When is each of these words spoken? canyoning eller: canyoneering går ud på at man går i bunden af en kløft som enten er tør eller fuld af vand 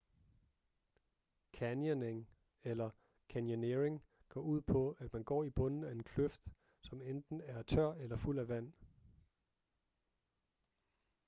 canyoning 1.53 2.25
eller: 2.63 2.89
canyoneering 3.29 4.01
går 4.29 4.41
ud 4.41 4.61
på 4.61 4.95
at 4.99 5.13
man 5.13 5.23
går 5.23 5.43
i 5.43 5.49
bunden 5.49 5.83
af 5.83 5.91
en 5.91 6.03
kløft 6.03 6.47
som 6.81 7.01
enten 7.01 7.41
er 7.41 7.61
tør 7.63 7.91
eller 7.91 8.17
fuld 8.17 8.39
af 8.39 8.47
vand 8.49 8.73